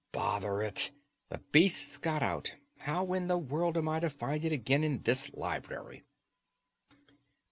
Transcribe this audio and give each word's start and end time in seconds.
"Bother 0.11 0.63
it! 0.63 0.89
The 1.29 1.37
beast's 1.51 1.99
got 1.99 2.23
out. 2.23 2.55
How 2.79 3.13
in 3.13 3.27
the 3.27 3.37
world 3.37 3.77
am 3.77 3.87
I 3.87 3.99
to 3.99 4.09
find 4.09 4.43
it 4.43 4.51
again 4.51 4.83
in 4.83 5.03
this 5.03 5.31
library!" 5.31 6.05